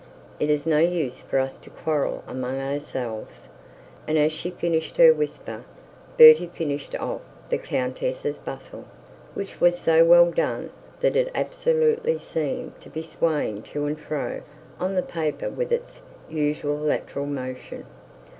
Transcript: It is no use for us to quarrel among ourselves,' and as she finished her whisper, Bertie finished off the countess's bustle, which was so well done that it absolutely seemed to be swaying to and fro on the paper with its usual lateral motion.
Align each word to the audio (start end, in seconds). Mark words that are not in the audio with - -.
It 0.39 0.49
is 0.49 0.65
no 0.65 0.79
use 0.79 1.19
for 1.19 1.37
us 1.37 1.59
to 1.59 1.69
quarrel 1.69 2.23
among 2.25 2.59
ourselves,' 2.59 3.49
and 4.07 4.17
as 4.17 4.31
she 4.31 4.49
finished 4.49 4.97
her 4.97 5.13
whisper, 5.13 5.63
Bertie 6.17 6.47
finished 6.47 6.95
off 6.95 7.21
the 7.51 7.59
countess's 7.59 8.39
bustle, 8.39 8.85
which 9.35 9.61
was 9.61 9.77
so 9.77 10.03
well 10.03 10.31
done 10.31 10.71
that 11.01 11.15
it 11.15 11.29
absolutely 11.35 12.17
seemed 12.17 12.81
to 12.81 12.89
be 12.89 13.03
swaying 13.03 13.61
to 13.61 13.85
and 13.85 13.99
fro 13.99 14.41
on 14.79 14.95
the 14.95 15.03
paper 15.03 15.51
with 15.51 15.71
its 15.71 16.01
usual 16.27 16.77
lateral 16.79 17.27
motion. 17.27 17.85